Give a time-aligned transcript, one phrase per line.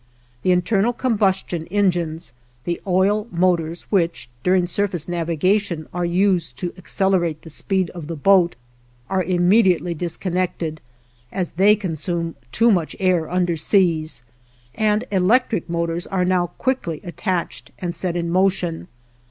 [0.41, 7.43] The internal combustion engines, the oil motors which, during surface navigation are used to accelerate
[7.43, 8.55] the speed of the boat,
[9.11, 10.81] are immediately disconnected,
[11.31, 14.23] as they consume too much air underseas,
[14.73, 18.87] and electric motors are now quickly attached and set in motion.